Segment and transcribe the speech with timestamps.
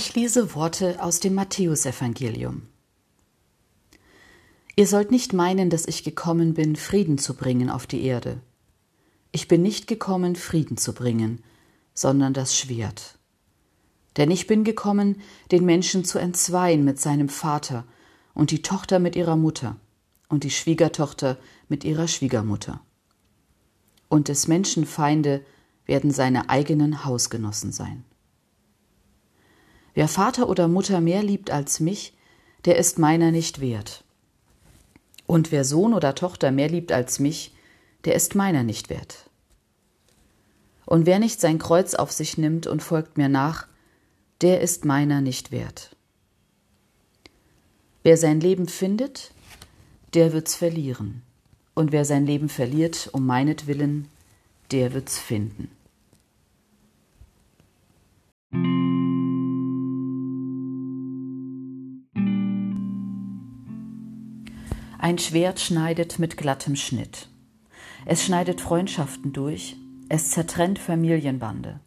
[0.00, 2.68] Ich lese Worte aus dem Matthäusevangelium.
[4.76, 8.40] Ihr sollt nicht meinen, dass ich gekommen bin, Frieden zu bringen auf die Erde.
[9.32, 11.42] Ich bin nicht gekommen, Frieden zu bringen,
[11.94, 13.18] sondern das Schwert.
[14.16, 15.20] Denn ich bin gekommen,
[15.50, 17.84] den Menschen zu entzweien mit seinem Vater
[18.34, 19.74] und die Tochter mit ihrer Mutter
[20.28, 21.38] und die Schwiegertochter
[21.68, 22.80] mit ihrer Schwiegermutter.
[24.08, 25.44] Und des Menschen Feinde
[25.86, 28.04] werden seine eigenen Hausgenossen sein.
[29.98, 32.12] Wer Vater oder Mutter mehr liebt als mich,
[32.66, 34.04] der ist meiner nicht wert.
[35.26, 37.52] Und wer Sohn oder Tochter mehr liebt als mich,
[38.04, 39.28] der ist meiner nicht wert.
[40.86, 43.66] Und wer nicht sein Kreuz auf sich nimmt und folgt mir nach,
[44.40, 45.96] der ist meiner nicht wert.
[48.04, 49.32] Wer sein Leben findet,
[50.14, 51.22] der wird's verlieren.
[51.74, 54.06] Und wer sein Leben verliert um meinetwillen,
[54.70, 55.68] der wird's finden.
[65.00, 67.28] Ein Schwert schneidet mit glattem Schnitt.
[68.04, 69.76] Es schneidet Freundschaften durch,
[70.08, 71.78] es zertrennt Familienbande.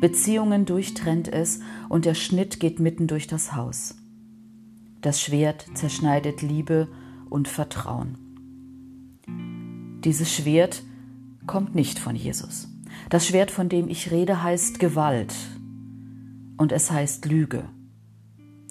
[0.00, 3.96] Beziehungen durchtrennt es und der Schnitt geht mitten durch das Haus.
[5.00, 6.86] Das Schwert zerschneidet Liebe
[7.30, 8.16] und Vertrauen.
[10.04, 10.84] Dieses Schwert
[11.48, 12.68] kommt nicht von Jesus.
[13.10, 15.34] Das Schwert, von dem ich rede, heißt Gewalt
[16.58, 17.64] und es heißt Lüge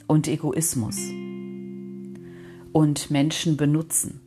[0.07, 0.97] und Egoismus
[2.73, 4.19] und Menschen benutzen.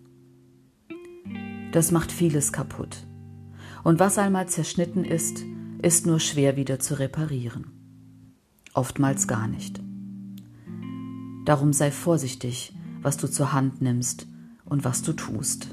[1.73, 3.05] Das macht vieles kaputt.
[3.85, 5.45] Und was einmal zerschnitten ist,
[5.83, 7.67] ist nur schwer wieder zu reparieren.
[8.73, 9.81] Oftmals gar nicht.
[11.45, 14.27] Darum sei vorsichtig, was du zur Hand nimmst
[14.65, 15.69] und was du tust.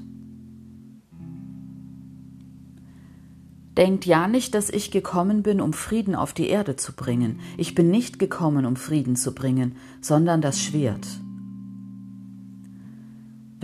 [3.78, 7.40] Denkt ja nicht, dass ich gekommen bin, um Frieden auf die Erde zu bringen.
[7.58, 11.08] Ich bin nicht gekommen, um Frieden zu bringen, sondern das Schwert.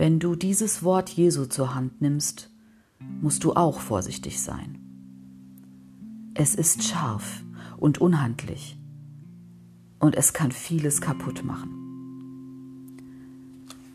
[0.00, 2.48] Wenn du dieses Wort Jesu zur Hand nimmst,
[3.20, 4.78] musst du auch vorsichtig sein.
[6.32, 7.44] Es ist scharf
[7.76, 8.78] und unhandlich
[9.98, 11.68] und es kann vieles kaputt machen.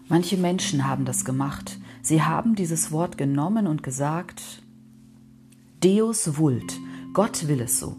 [0.08, 1.80] Manche Menschen haben das gemacht.
[2.04, 4.62] Sie haben dieses Wort genommen und gesagt,
[5.84, 6.80] Deus vult,
[7.16, 7.98] Gott will es so.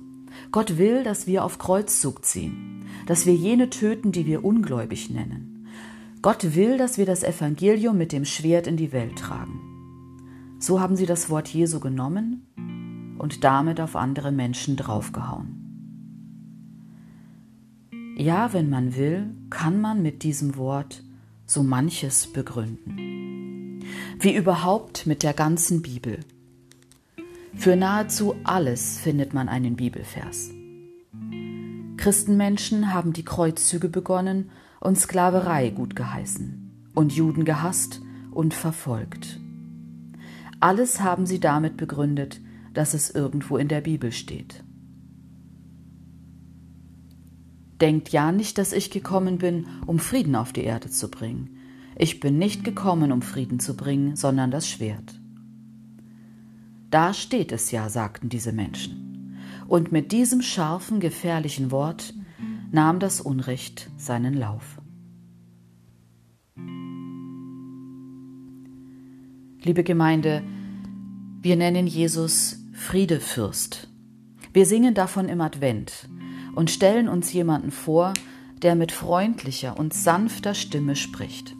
[0.52, 5.55] Gott will, dass wir auf Kreuzzug ziehen, dass wir jene töten, die wir ungläubig nennen
[6.26, 10.56] Gott will, dass wir das Evangelium mit dem Schwert in die Welt tragen.
[10.58, 15.62] So haben sie das Wort Jesu genommen und damit auf andere Menschen draufgehauen.
[18.16, 21.04] Ja, wenn man will, kann man mit diesem Wort
[21.46, 23.84] so manches begründen.
[24.18, 26.18] Wie überhaupt mit der ganzen Bibel.
[27.54, 30.55] Für nahezu alles findet man einen Bibelvers.
[31.96, 39.40] Christenmenschen haben die Kreuzzüge begonnen und Sklaverei gut geheißen und Juden gehasst und verfolgt.
[40.60, 42.40] Alles haben sie damit begründet,
[42.74, 44.62] dass es irgendwo in der Bibel steht.
[47.80, 51.58] Denkt ja nicht, dass ich gekommen bin, um Frieden auf die Erde zu bringen.
[51.96, 55.20] Ich bin nicht gekommen, um Frieden zu bringen, sondern das Schwert.
[56.90, 59.06] Da steht es ja, sagten diese Menschen.
[59.68, 62.14] Und mit diesem scharfen, gefährlichen Wort
[62.70, 64.80] nahm das Unrecht seinen Lauf.
[69.62, 70.44] Liebe Gemeinde,
[71.42, 73.88] wir nennen Jesus Friedefürst.
[74.52, 76.08] Wir singen davon im Advent
[76.54, 78.14] und stellen uns jemanden vor,
[78.62, 81.54] der mit freundlicher und sanfter Stimme spricht.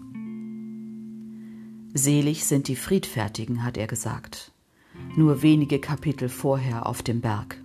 [1.94, 4.53] Selig sind die Friedfertigen, hat er gesagt,
[5.17, 7.61] nur wenige Kapitel vorher auf dem Berg.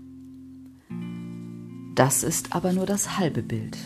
[2.02, 3.78] Das ist aber nur das halbe Bild.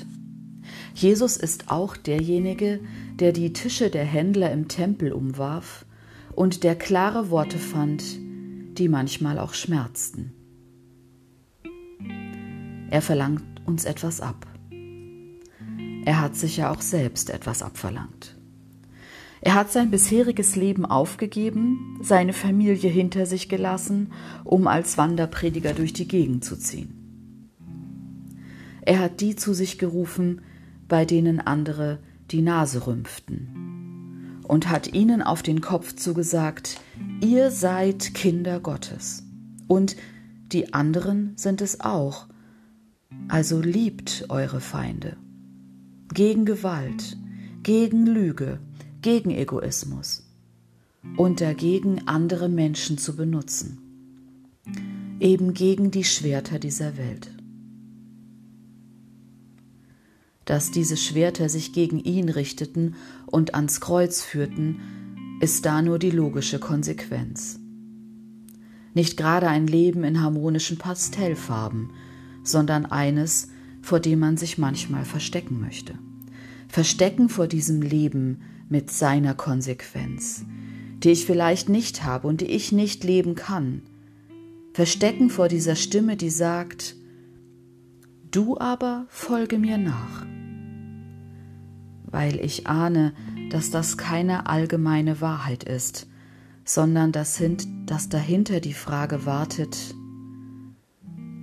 [0.93, 2.79] Jesus ist auch derjenige,
[3.15, 5.85] der die Tische der Händler im Tempel umwarf
[6.33, 8.01] und der klare Worte fand,
[8.77, 10.31] die manchmal auch schmerzten.
[12.89, 14.47] Er verlangt uns etwas ab.
[16.05, 18.37] Er hat sich ja auch selbst etwas abverlangt.
[19.41, 24.13] Er hat sein bisheriges Leben aufgegeben, seine Familie hinter sich gelassen,
[24.45, 26.94] um als Wanderprediger durch die Gegend zu ziehen.
[28.85, 30.41] Er hat die zu sich gerufen,
[30.87, 31.99] bei denen andere
[32.31, 36.79] die Nase rümpften, und hat ihnen auf den Kopf zugesagt,
[37.21, 39.23] ihr seid Kinder Gottes,
[39.67, 39.95] und
[40.51, 42.27] die anderen sind es auch,
[43.27, 45.17] also liebt eure Feinde.
[46.13, 47.17] Gegen Gewalt,
[47.63, 48.59] gegen Lüge,
[49.01, 50.21] gegen Egoismus.
[51.17, 53.77] Und dagegen andere Menschen zu benutzen,
[55.19, 57.34] eben gegen die Schwerter dieser Welt.
[60.45, 62.95] Dass diese Schwerter sich gegen ihn richteten
[63.25, 64.79] und ans Kreuz führten,
[65.41, 67.59] ist da nur die logische Konsequenz.
[68.93, 71.89] Nicht gerade ein Leben in harmonischen Pastellfarben,
[72.43, 73.49] sondern eines,
[73.81, 75.95] vor dem man sich manchmal verstecken möchte.
[76.69, 80.45] Verstecken vor diesem Leben mit seiner Konsequenz,
[81.03, 83.81] die ich vielleicht nicht habe und die ich nicht leben kann.
[84.73, 86.95] Verstecken vor dieser Stimme, die sagt,
[88.31, 90.25] du aber folge mir nach.
[92.15, 93.11] Weil ich ahne,
[93.49, 96.07] dass das keine allgemeine Wahrheit ist,
[96.63, 97.43] sondern dass,
[97.87, 99.93] dass dahinter die Frage wartet,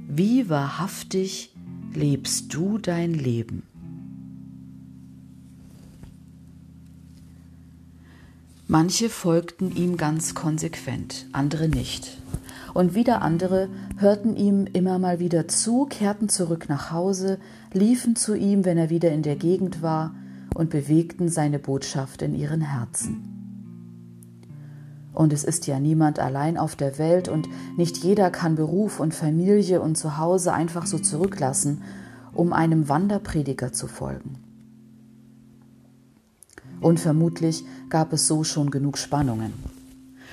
[0.09, 1.55] wie wahrhaftig
[1.93, 3.65] lebst du dein Leben?
[8.67, 12.17] Manche folgten ihm ganz konsequent, andere nicht.
[12.73, 17.39] Und wieder andere hörten ihm immer mal wieder zu, kehrten zurück nach Hause,
[17.75, 20.15] liefen zu ihm, wenn er wieder in der Gegend war,
[20.55, 23.33] und bewegten seine Botschaft in ihren Herzen.
[25.15, 29.15] Und es ist ja niemand allein auf der Welt und nicht jeder kann Beruf und
[29.15, 31.83] Familie und Zuhause einfach so zurücklassen,
[32.33, 34.39] um einem Wanderprediger zu folgen.
[36.81, 39.53] Und vermutlich gab es so schon genug Spannungen.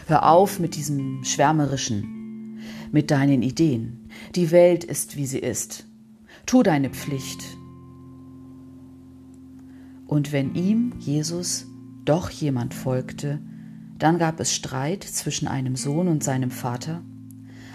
[0.08, 2.60] Hör auf mit diesem Schwärmerischen,
[2.92, 4.10] mit deinen Ideen.
[4.34, 5.86] Die Welt ist, wie sie ist.
[6.48, 7.59] Tu deine Pflicht.
[10.10, 11.68] Und wenn ihm, Jesus,
[12.04, 13.40] doch jemand folgte,
[14.00, 17.04] dann gab es Streit zwischen einem Sohn und seinem Vater,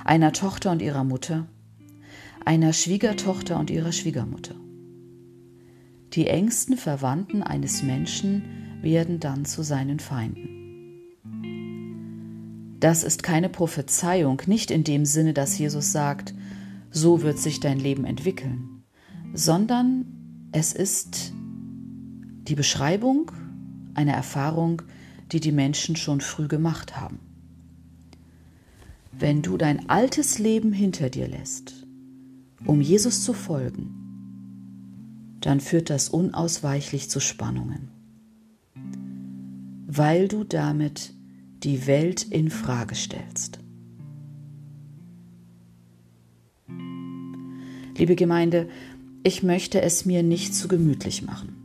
[0.04, 1.46] einer Tochter und ihrer Mutter,
[2.44, 4.56] einer Schwiegertochter und ihrer Schwiegermutter.
[6.14, 8.42] Die engsten Verwandten eines Menschen
[8.82, 10.48] werden dann zu seinen Feinden.
[12.80, 16.34] Das ist keine Prophezeiung, nicht in dem Sinne, dass Jesus sagt,
[16.90, 18.82] so wird sich dein Leben entwickeln,
[19.34, 21.32] sondern es ist
[22.44, 23.32] die Beschreibung
[23.94, 24.82] einer Erfahrung,
[25.32, 27.18] die die Menschen schon früh gemacht haben.
[29.12, 31.86] Wenn du dein altes Leben hinter dir lässt,
[32.64, 33.94] um Jesus zu folgen,
[35.40, 37.94] dann führt das unausweichlich zu Spannungen
[39.96, 41.12] weil du damit
[41.62, 43.60] die Welt in Frage stellst.
[47.96, 48.68] Liebe Gemeinde,
[49.22, 51.63] ich möchte es mir nicht zu gemütlich machen.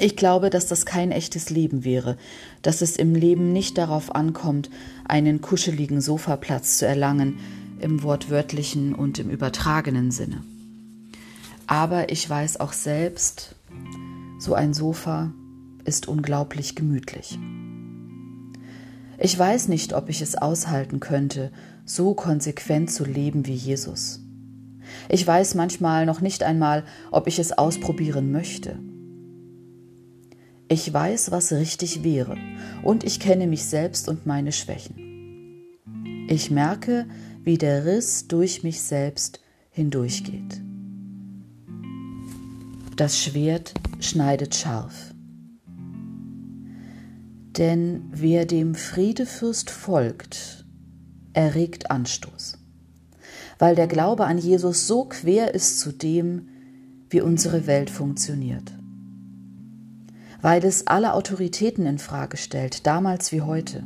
[0.00, 2.16] Ich glaube, dass das kein echtes Leben wäre,
[2.62, 4.70] dass es im Leben nicht darauf ankommt,
[5.04, 7.38] einen kuscheligen Sofaplatz zu erlangen,
[7.80, 10.42] im wortwörtlichen und im übertragenen Sinne.
[11.66, 13.54] Aber ich weiß auch selbst,
[14.38, 15.32] so ein Sofa
[15.84, 17.38] ist unglaublich gemütlich.
[19.18, 21.50] Ich weiß nicht, ob ich es aushalten könnte,
[21.84, 24.20] so konsequent zu leben wie Jesus.
[25.08, 28.78] Ich weiß manchmal noch nicht einmal, ob ich es ausprobieren möchte.
[30.70, 32.36] Ich weiß, was richtig wäre,
[32.82, 35.66] und ich kenne mich selbst und meine Schwächen.
[36.28, 37.06] Ich merke,
[37.42, 40.60] wie der Riss durch mich selbst hindurchgeht.
[42.96, 45.14] Das Schwert schneidet scharf.
[47.56, 50.66] Denn wer dem Friedefürst folgt,
[51.32, 52.58] erregt Anstoß,
[53.58, 56.48] weil der Glaube an Jesus so quer ist zu dem,
[57.08, 58.77] wie unsere Welt funktioniert.
[60.40, 63.84] Weil es alle Autoritäten in Frage stellt, damals wie heute.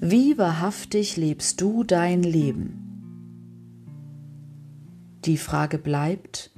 [0.00, 2.80] Wie wahrhaftig lebst du dein Leben?
[5.24, 6.50] Die Frage bleibt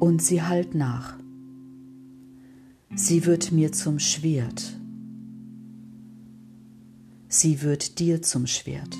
[0.00, 1.18] und sie halt nach.
[2.94, 4.76] Sie wird mir zum Schwert
[7.28, 8.96] sie wird dir zum Schwert.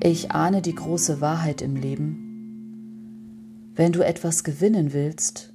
[0.00, 2.22] Ich ahne die große Wahrheit im Leben.
[3.74, 5.52] Wenn du etwas gewinnen willst,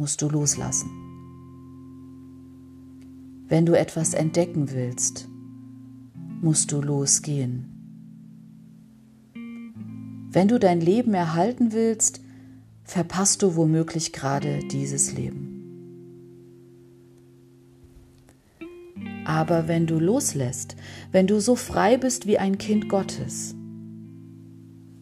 [0.00, 0.90] musst du loslassen.
[3.46, 5.28] Wenn du etwas entdecken willst,
[6.40, 7.66] musst du losgehen.
[10.32, 12.22] Wenn du dein Leben erhalten willst,
[12.82, 15.48] verpasst du womöglich gerade dieses Leben.
[19.26, 20.76] Aber wenn du loslässt,
[21.12, 23.54] wenn du so frei bist wie ein Kind Gottes,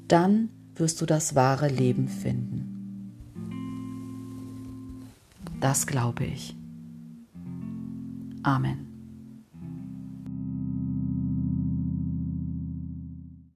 [0.09, 2.67] dann wirst du das wahre Leben finden.
[5.61, 6.57] Das glaube ich.
[8.43, 8.88] Amen.